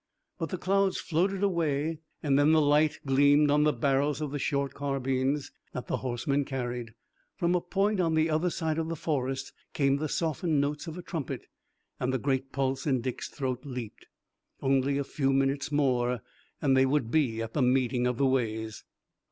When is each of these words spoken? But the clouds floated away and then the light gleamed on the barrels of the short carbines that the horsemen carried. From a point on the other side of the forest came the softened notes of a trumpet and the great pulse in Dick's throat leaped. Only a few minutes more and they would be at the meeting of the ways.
But 0.39 0.49
the 0.49 0.57
clouds 0.57 0.97
floated 0.99 1.43
away 1.43 1.99
and 2.23 2.39
then 2.39 2.53
the 2.53 2.59
light 2.59 2.99
gleamed 3.05 3.51
on 3.51 3.65
the 3.65 3.71
barrels 3.71 4.19
of 4.19 4.31
the 4.31 4.39
short 4.39 4.73
carbines 4.73 5.51
that 5.73 5.85
the 5.85 5.97
horsemen 5.97 6.43
carried. 6.43 6.95
From 7.35 7.53
a 7.53 7.61
point 7.61 7.99
on 7.99 8.15
the 8.15 8.27
other 8.27 8.49
side 8.49 8.79
of 8.79 8.89
the 8.89 8.95
forest 8.95 9.53
came 9.73 9.97
the 9.97 10.09
softened 10.09 10.59
notes 10.59 10.87
of 10.87 10.97
a 10.97 11.03
trumpet 11.03 11.45
and 11.99 12.11
the 12.11 12.17
great 12.17 12.51
pulse 12.51 12.87
in 12.87 13.01
Dick's 13.01 13.29
throat 13.29 13.63
leaped. 13.63 14.07
Only 14.59 14.97
a 14.97 15.03
few 15.03 15.31
minutes 15.31 15.71
more 15.71 16.21
and 16.63 16.75
they 16.75 16.87
would 16.87 17.11
be 17.11 17.39
at 17.39 17.53
the 17.53 17.61
meeting 17.61 18.07
of 18.07 18.17
the 18.17 18.25
ways. 18.25 18.83